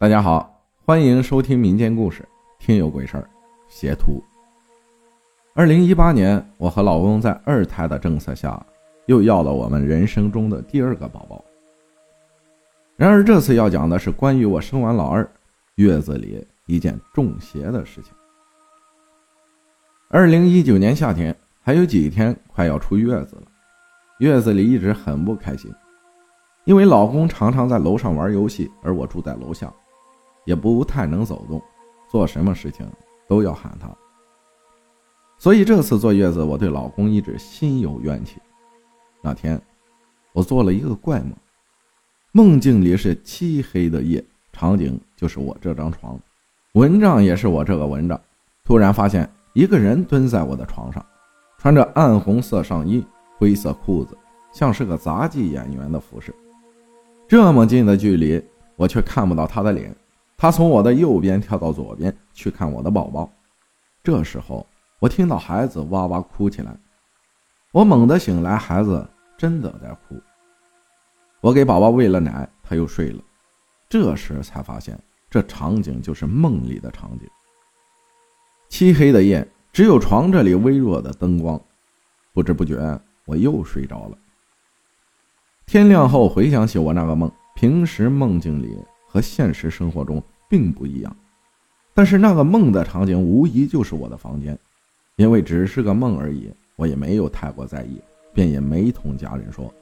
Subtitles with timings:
[0.00, 2.22] 大家好，欢迎收听民间故事
[2.58, 3.20] 《听有鬼事儿》，
[3.68, 4.18] 邪图。
[5.52, 8.64] 二零一八年，我和老公在二胎的政策下，
[9.04, 11.44] 又要了我们人生中的第二个宝宝。
[12.96, 15.30] 然而，这次要讲的是关于我生完老二
[15.74, 18.10] 月子里一件中邪的事情。
[20.08, 23.42] 二零一九年夏天，还有几天快要出月子了，
[24.20, 25.70] 月子里一直很不开心，
[26.64, 29.70] 因为老公常常在楼上玩游戏，而我住在楼下。
[30.50, 31.62] 也不太能走动，
[32.08, 32.84] 做什么事情
[33.28, 33.88] 都要喊他。
[35.38, 38.40] 所以这次坐月子，我对老公一直心有怨气。
[39.22, 39.62] 那天，
[40.32, 41.32] 我做了一个怪梦，
[42.32, 46.18] 梦境里是漆黑的夜，场景就是我这张床，
[46.72, 48.20] 蚊帐也是我这个蚊帐。
[48.64, 51.06] 突然发现一个人蹲在我的床上，
[51.58, 53.06] 穿着暗红色上衣、
[53.38, 54.18] 灰色裤子，
[54.52, 56.34] 像是个杂技演员的服饰。
[57.28, 58.42] 这么近的距离，
[58.74, 59.94] 我却看不到他的脸。
[60.40, 63.30] 他从我的右边跳到左边去看我的宝宝，
[64.02, 64.66] 这时候
[64.98, 66.74] 我听到孩子哇哇哭起来，
[67.72, 70.18] 我猛地醒来，孩子真的在哭。
[71.42, 73.22] 我给宝宝喂了奶，他又睡了。
[73.86, 77.28] 这时才发现，这场景就是梦里的场景。
[78.70, 81.60] 漆黑的夜，只有床这里微弱的灯光。
[82.32, 84.16] 不知不觉，我又睡着了。
[85.66, 88.74] 天亮后回想起我那个梦，平时梦境里。
[89.12, 91.16] 和现实生活中并不一样，
[91.92, 94.56] 但是那个梦的场景无疑就是我的房间，
[95.16, 98.00] 因为只是个梦而已，我也没有太过在意，
[98.32, 99.72] 便也没同家人说。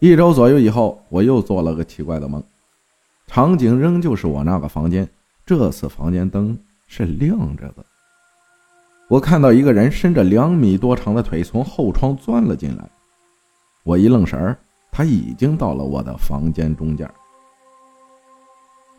[0.00, 2.42] 一周左右以后，我又做了个奇怪的梦，
[3.28, 5.08] 场景仍旧是我那个房间，
[5.46, 7.84] 这次房间灯是亮着的。
[9.08, 12.88] 我看到一个人伸着两米多长的腿从后窗钻了进来，
[13.84, 14.58] 我一愣神儿，
[14.90, 17.08] 他已经到了我的房间中间。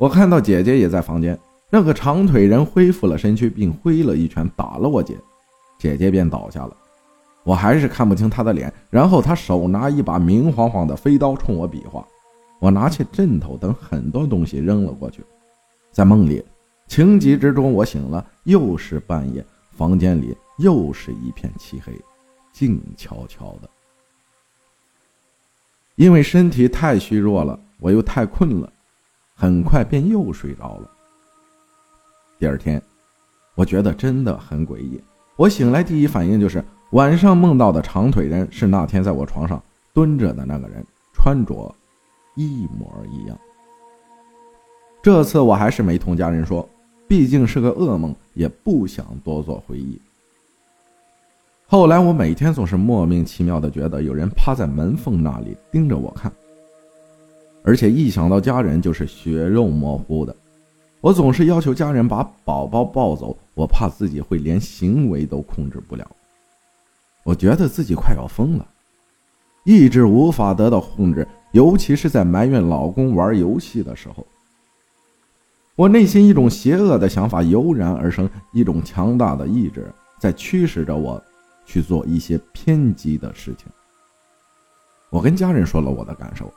[0.01, 5.15] 我看到姐姐也在房间，那个长腿人恢复了身躯，并挥了一拳打了我姐，
[5.77, 6.75] 姐姐便倒下了。
[7.43, 12.03] 我还是看不清她的脸，然后他手拿一把明晃晃的飞刀冲我比划，
[12.59, 15.23] 我拿起枕头等很多东西扔了过去。
[15.91, 16.43] 在梦里，
[16.87, 21.93] 情急之中我醒了，又是半夜，房间里又是一片漆黑，
[22.51, 23.69] 静悄悄的。
[25.95, 28.73] 因为身体太虚弱了，我又太困了。
[29.41, 30.87] 很快便又睡着了。
[32.37, 32.79] 第二天，
[33.55, 35.01] 我觉得真的很诡异。
[35.35, 39.59] 我醒来第一反应就是晚上梦到的长腿人是那天在我床上
[39.95, 41.73] 蹲着的那个人，穿着
[42.35, 43.35] 一模一样。
[45.01, 46.69] 这次我还是没同家人说，
[47.07, 49.99] 毕竟是个噩梦，也不想多做回忆。
[51.65, 56.31] 后来我每天总是莫名其妙的觉得有人趴在门缝那里盯着我看。
[57.63, 60.35] 而且一想到家人就是血肉模糊的，
[60.99, 66.09] 我总是要求家人把宝宝抱走，我怕自己会连行为都控制不了。
[67.23, 68.65] 我觉得自己快要疯了，
[69.63, 74.25] 意志无法得到控制，尤其是在埋怨老公玩游戏的时候，
[75.75, 81.21] 我内心一种邪恶的想法油然而生，一种强大的意志在驱使着我
[81.63, 83.67] 去做一些偏激的事情。
[85.11, 86.51] 我跟家人说了我的感受。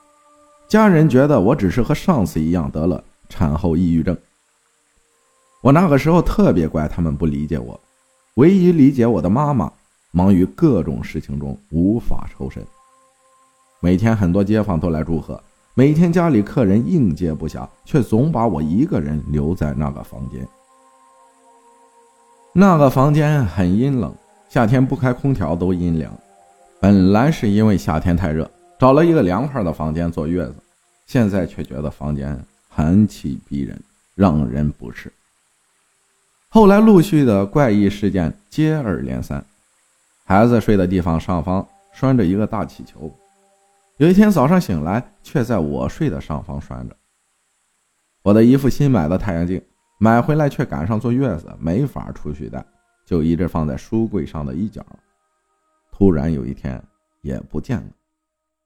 [0.69, 4.17] 家人觉得我只是和上次一样得了产后抑郁症。
[5.63, 7.79] 我那个时候特别怪，他们不理解我，
[8.35, 9.73] 唯一理解我的妈妈
[10.11, 12.65] 忙于各种事情中无法抽身。
[13.81, 15.41] 每天很多街坊都来祝贺，
[15.75, 20.47] 每天家里客人应接不暇，却总把我一个人留在那个房间。
[22.53, 24.15] 那个房间很阴冷，
[24.49, 26.13] 夏天不开空调都阴凉。
[26.81, 30.55] 本来是因为夏天太热，找了一个凉快的房间坐月子。
[31.07, 33.79] 现在却觉得房间寒气逼人，
[34.15, 35.12] 让人不适。
[36.49, 39.45] 后来陆续的怪异事件接二连三，
[40.25, 43.12] 孩子睡的地方上方拴着一个大气球，
[43.99, 46.97] 有一天早上醒来，却在我睡的上方拴着。
[48.23, 49.61] 我的一副新买的太阳镜，
[49.99, 52.65] 买回来却赶上坐月子，没法出去戴，
[53.05, 54.85] 就一直放在书柜上的一角。
[55.93, 56.82] 突然有一天
[57.21, 57.88] 也不见了，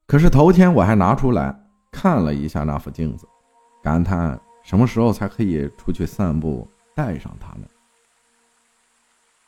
[0.09, 1.55] 可是头天我还拿出来。
[1.91, 3.27] 看了一下那副镜子，
[3.83, 7.67] 感叹什么时候才可以出去散步，戴上它呢？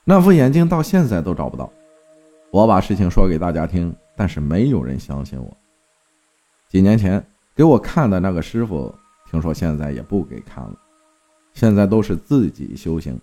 [0.05, 1.71] 那副眼镜到现在都找不到。
[2.51, 5.55] 我把事情说给大家听，但是没有人相信我。
[6.67, 7.25] 几年前
[7.55, 8.93] 给我看的那个师傅，
[9.31, 10.75] 听说现在也不给看了，
[11.53, 13.21] 现在都是自己修行。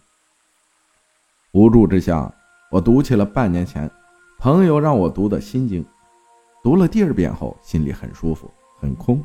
[1.53, 2.31] 无助之下，
[2.69, 3.89] 我读起了半年前
[4.37, 5.83] 朋友让我读的心经，
[6.67, 8.51] 读了第二遍后，心里很舒服。
[8.77, 9.23] 很空，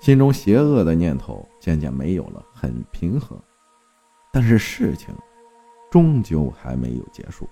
[0.00, 3.36] 心中邪恶的念头渐渐没有了，很平和。
[4.32, 5.14] 但是事情
[5.90, 7.46] 终究还没有结束。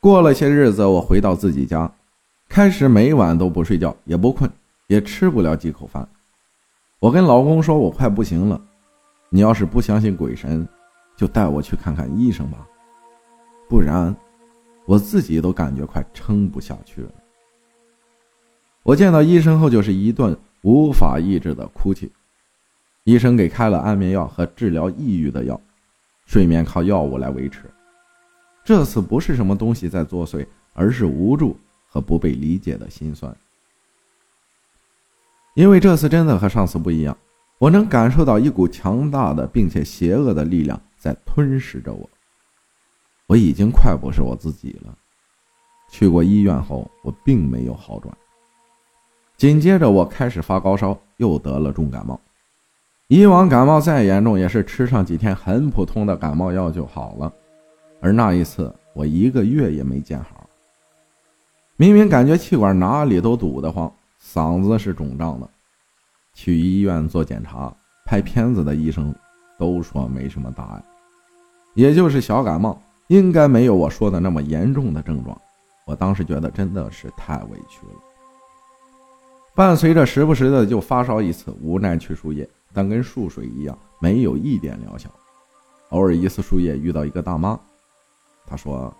[0.00, 1.88] 过了些日子，我回到自己家，
[2.48, 4.50] 开始每晚都不睡觉，也不困，
[4.88, 6.08] 也吃不了几口饭。
[6.98, 8.60] 我跟老公说：“我快不行了，
[9.28, 10.66] 你要是不相信鬼神，
[11.16, 12.66] 就带我去看看医生吧，
[13.68, 14.12] 不然
[14.86, 17.10] 我自己都感觉快撑不下去了。”
[18.82, 22.10] 我见到医生后，就是一顿无法抑制的哭泣。
[23.04, 25.60] 医生给开了安眠药和治疗抑郁的药，
[26.26, 27.64] 睡眠靠药物来维持。
[28.64, 31.56] 这次不是什么东西在作祟，而是无助
[31.86, 33.34] 和不被理解的心酸。
[35.54, 37.16] 因为这次真的和上次不一样，
[37.58, 42.08] 我能感受到一股强大的并且邪恶的力量在吞噬着我。
[43.30, 44.92] 我已经快不是我自己了。
[45.88, 48.12] 去过医院后，我并没有好转。
[49.36, 52.20] 紧接着，我开始发高烧，又得了重感冒。
[53.06, 57.32] 以往感冒再严重，也是吃上几天很普通的感冒药就好了，
[58.00, 60.50] 而那一次我一个月也没见好。
[61.76, 65.48] 明明感觉气管哪里都堵得慌，嗓子是肿胀的，
[66.34, 67.72] 去医院做检查、
[68.04, 69.14] 拍片子的医生
[69.56, 70.82] 都说没什么大碍，
[71.74, 75.36] 也就是小感冒，应该没有我说的那么严重的症状。
[75.84, 77.94] 我当时觉得真的是太委屈了，
[79.52, 82.48] 伴随着时不时的就发烧一次，无奈去输液。
[82.72, 85.10] 但跟输水一样，没有一点疗效。
[85.88, 87.58] 偶尔一次输液，遇到一个大妈，
[88.46, 88.94] 她说：“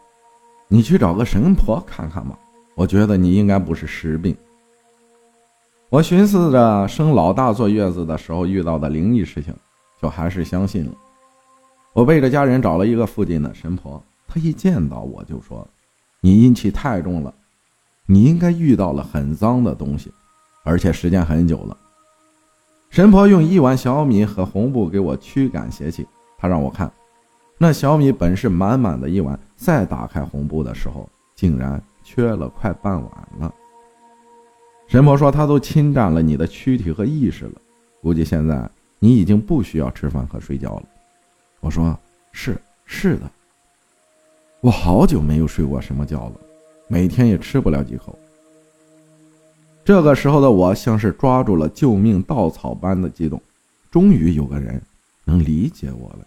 [0.66, 2.36] 你去找个神婆看看吧，
[2.74, 4.36] 我觉得你应该不是实病。”
[5.88, 9.54] 我寻思着生老大坐月子的时候遇到的灵异事情，
[10.02, 10.92] 就还是相信了。
[11.92, 15.66] 我背着家人找了一个附近的神婆，她一见到我就说
[16.22, 17.34] ：“你阴气太重了，
[18.06, 20.12] 你应该遇到了很脏的东西，
[20.62, 21.76] 而且时间很久了。”
[22.90, 26.06] 神婆用一碗小米和红布给我驱赶邪气。
[26.38, 26.90] 她让我看，
[27.58, 33.52] 那小米本是满满的一碗，再打开红布的时候，竟然缺了快半碗了。
[34.86, 37.52] 神婆说：“他都侵占了你的躯体和意识了，
[38.00, 40.82] 估计现在你已经不需要吃饭和睡觉了。”
[41.60, 41.96] 我说
[42.32, 43.30] ：“是是的，
[44.60, 46.32] 我好久没有睡过什么觉了，
[46.88, 48.18] 每天也吃不了几口。”
[49.84, 53.40] 这个时候的我像是抓住了救命稻草般的激动，
[53.90, 54.80] 终于有个人
[55.24, 56.26] 能理解我了。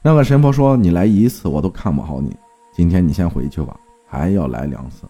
[0.00, 2.34] 那个神婆说：“你来一次我都看不好你，
[2.74, 5.02] 今天你先回去吧，还要来两次。”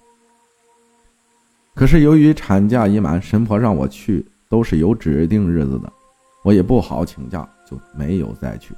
[1.74, 5.92] 可是由于产假已满，神婆让我去都是有指定日子的，
[6.42, 8.74] 我也不好请假，就没有再去。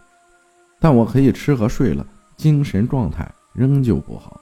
[0.78, 4.40] 但我可以吃和睡了，精神状态仍旧不好。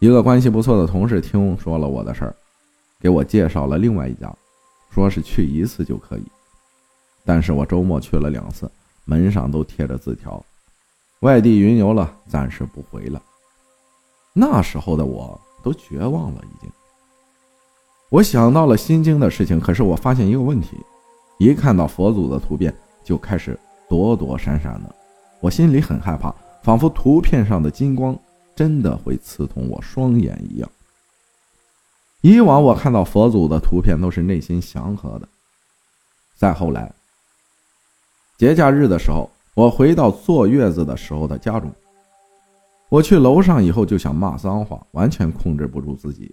[0.00, 2.34] 一个关系不错的同事听说了我的事儿，
[3.00, 4.34] 给我介绍了另外一家，
[4.90, 6.24] 说是去一次就可以。
[7.24, 8.68] 但是我周末去了两次，
[9.04, 10.44] 门上都贴着字条
[11.20, 13.22] ：“外地云游了，暂时不回了。”
[14.34, 16.68] 那时候的我都绝望了，已经。
[18.08, 20.76] 我想到了心经的事情，可是我发现一个问题：
[21.38, 22.74] 一看到佛祖的图片
[23.04, 23.58] 就开始
[23.88, 24.94] 躲躲闪闪的，
[25.40, 28.18] 我心里很害怕，仿佛图片上的金光。
[28.54, 30.70] 真的会刺痛我双眼一样。
[32.20, 35.26] 以往我看到佛祖的图片都是内心祥和的。
[36.36, 36.92] 再后来，
[38.36, 41.72] 节假日的时候，我回到坐月子的时候的家中，
[42.90, 46.32] 我去楼上以后就想骂脏话，完全控制不住自己，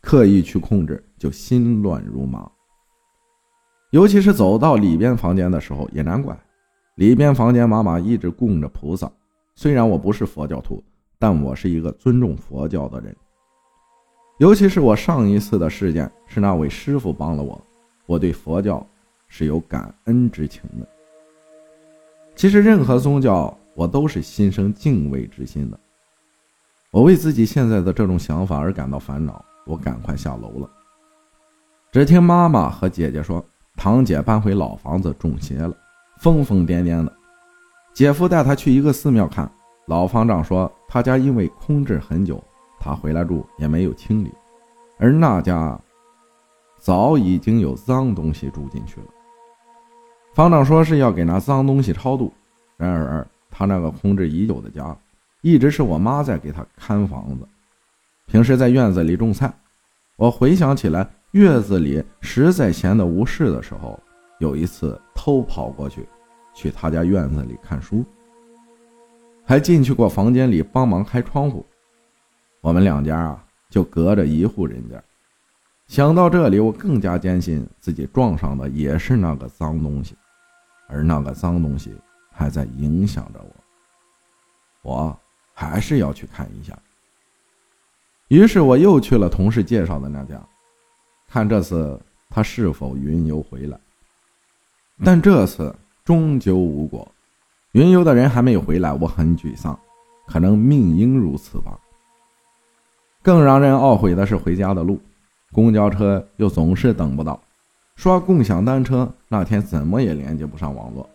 [0.00, 2.48] 刻意去控制就心乱如麻。
[3.90, 6.36] 尤其是走到里边房间的时候，也难怪，
[6.94, 9.10] 里边房间妈妈一直供着菩萨，
[9.54, 10.82] 虽然我不是佛教徒。
[11.22, 13.14] 但我是一个尊重佛教的人，
[14.38, 17.60] 尤其是我上一次的事件是那位师傅帮了我，
[18.06, 18.86] 我对佛教
[19.28, 20.88] 是有感恩之情的。
[22.34, 25.78] 其实任何宗教我都是心生敬畏之心的。
[26.90, 30.70] 我为自己现在的这种想法而感到烦恼，我赶快下楼了。
[31.92, 33.44] 只听妈妈和姐姐说，
[33.82, 35.74] 堂姐搬回老房子中邪了，
[36.18, 37.10] 疯疯癫癫的。
[37.94, 39.50] 姐夫带她去一个寺庙看。
[39.86, 42.44] 老方丈说，他家因为空置很久，
[42.78, 44.30] 他回来住也没有清理，
[44.98, 45.80] 而那家
[46.76, 49.06] 早已经有脏东西住进去了。
[50.34, 52.30] 方丈说是要给那脏东西超度。
[52.76, 54.94] 然而，他那个空置已久的家，
[55.40, 57.48] 一直是我妈在给他看房子，
[58.26, 59.50] 平时在院子里种菜。
[60.16, 63.98] 我回想起来，月子里实在闲得无事的时候，
[64.40, 66.04] 有一次偷跑过去，
[66.52, 68.04] 去他家院子里看书。
[69.44, 71.64] 还进去过房间里帮忙开窗户，
[72.60, 75.00] 我们两家啊就隔着一户人家。
[75.86, 80.16] 想到这里，我更加坚信自己撞上的也是那个脏东西，
[80.88, 81.94] 而那个脏东西
[82.32, 83.54] 还在影响着我。
[84.82, 85.20] 我
[85.52, 86.76] 还是要去看一下。
[88.28, 90.40] 于是我又去了同事介绍的那家，
[91.32, 93.78] 看这次他是否云游回来。
[95.04, 97.06] 但这次终究无果，
[97.72, 99.78] 云游的人还没有回来，我很沮丧，
[100.26, 101.78] 可能命应如此吧。
[103.22, 105.00] 更让人懊悔的是回家的路，
[105.52, 107.40] 公交车又总是等不到，
[107.94, 111.08] 刷共享单车那天怎么也连接不上网络。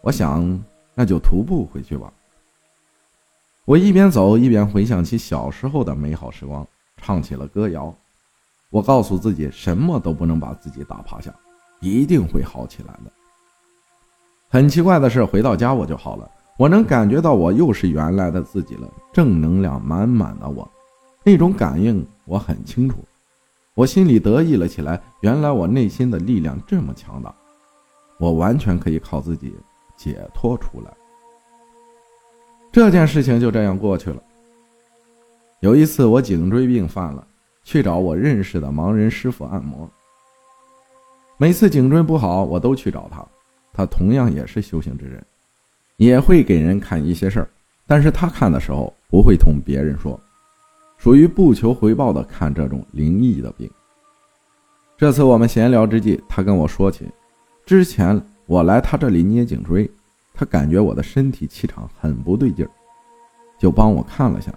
[0.00, 0.62] 我想，
[0.94, 2.12] 那就徒步回去吧。
[3.64, 6.64] 我一边走一边回想起小时候的美好时光，
[6.96, 7.92] 唱起了歌谣。
[8.76, 11.34] 我告诉自己，什么都不能把自己打趴下，
[11.80, 13.10] 一定会好起来的。
[14.50, 20.70] 很奇怪的是，回到家我就好了，我能感觉到我又是原来的自己了，正能量满满的我，
[21.24, 22.98] 那种感应我很清楚，
[23.72, 25.00] 我心里得意了起来。
[25.22, 27.34] 原来我内心的力量这么强大，
[28.18, 29.56] 我完全可以靠自己
[29.96, 30.92] 解脱出来。
[32.70, 34.22] 这件事情就这样过去了。
[35.60, 37.26] 有一次我颈椎病犯了，
[37.66, 39.90] 去找我认识的盲人师傅按摩。
[41.36, 43.26] 每次颈椎不好，我都去找他。
[43.72, 45.20] 他同样也是修行之人，
[45.96, 47.48] 也会给人看一些事儿，
[47.84, 50.18] 但是他看的时候不会同别人说，
[50.96, 53.68] 属于不求回报的看这种灵异的病。
[54.96, 57.04] 这次我们闲聊之际，他跟我说起，
[57.66, 59.90] 之前我来他这里捏颈椎。
[60.32, 62.70] 他感觉我的身体气场很不对劲儿，
[63.58, 64.52] 就帮我看了下。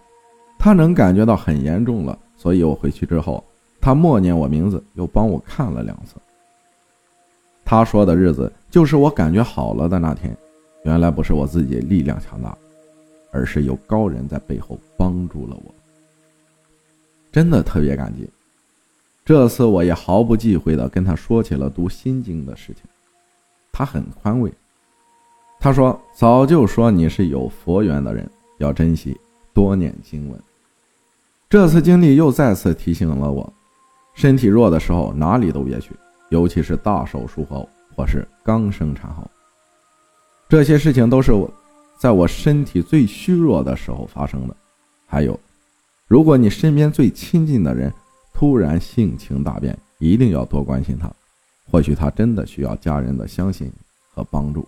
[0.59, 3.41] 他能感觉到很严重了，所以我回去之后，
[3.79, 6.15] 他默念我名字，又帮我看了两次。
[7.63, 10.35] 他说的日子就是我感觉好了的那天。
[10.83, 12.57] 原来不是我自己力量强大，
[13.31, 15.73] 而是有高人在背后帮助了我。
[17.31, 18.29] 真的特别感激。
[19.23, 22.83] 这次我也毫不忌讳地跟他说起了读心经的事情，
[23.71, 24.51] 他很宽慰。
[25.59, 29.15] 他说：“早就说你是有佛缘的人，要珍惜，
[29.53, 30.41] 多念经文。”
[31.49, 33.51] 这次经历又再次提醒了我，
[34.13, 35.95] 身体弱的时候哪里都别去，
[36.29, 39.27] 尤其是大手术后或是刚生产后。
[40.47, 41.51] 这些事情都是我
[41.97, 44.55] 在我身体最虚弱的时候发生的。
[45.07, 45.39] 还有，
[46.07, 47.91] 如果你身边最亲近的人
[48.31, 51.11] 突然性情大变，一定要多关心他，
[51.71, 53.71] 或许他真的需要家人的相信
[54.13, 54.67] 和帮助。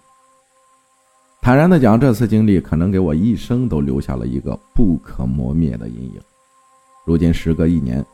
[1.43, 6.19] 坦然的讲，这次经历可能给我一生都留下了一个不可磨灭的阴影。
[7.05, 8.05] 如今时隔一年，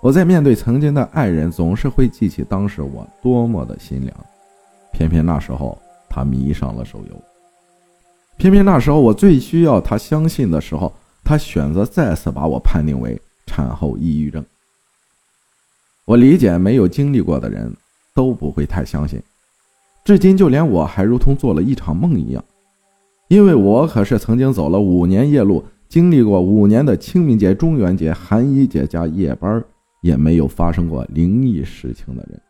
[0.00, 4.16] 我在面对曾经的爱人，总是会记起当时我多么的心凉。
[4.92, 5.76] 偏偏那时候
[6.08, 7.22] 他迷上了手游，
[8.36, 10.92] 偏偏那时候我最需要他相信的时候，
[11.24, 14.44] 他选择再次把我判定为产后抑郁症。
[16.04, 17.72] 我理解，没有经历过的人
[18.14, 19.22] 都不会太相信，
[20.04, 22.44] 至今就连我还如同做了一场梦一样。
[23.28, 29.62] 因为我可是曾经走了五年夜路，经历过五年的清明节、中元节、寒衣节加夜班，
[30.00, 32.40] 也没有发生过灵异事情的人。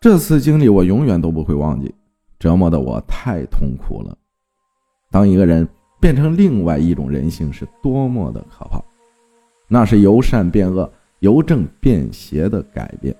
[0.00, 1.94] 这次经历我永远都不会忘记，
[2.40, 4.18] 折磨的我太痛苦了。
[5.12, 5.64] 当一个人
[6.00, 8.82] 变成另外一种人性，是多么的可怕！
[9.68, 13.14] 那是由善变恶、由正变邪的改变，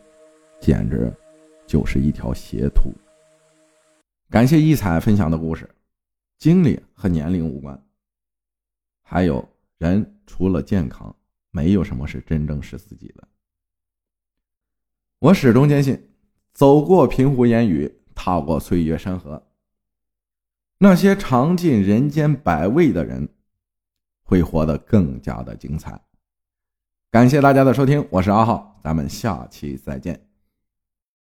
[0.59, 1.09] 简直
[1.69, 2.91] 就是一条邪途。
[4.29, 5.71] 感谢一彩分享的故事，
[6.37, 7.81] 经历和年龄无关。
[9.07, 9.47] 还有
[9.79, 11.15] 人除了健康，
[11.51, 13.29] 没有什么是真正是自己的。
[15.21, 16.11] 我始终坚信，
[16.53, 19.47] 走过平湖烟雨，踏过岁月山河，
[20.79, 23.29] 那些尝尽人间百味的人，
[24.23, 26.01] 会活得更加的精彩。
[27.11, 30.34] 感谢大家的收听，我是阿浩，咱们下期再见。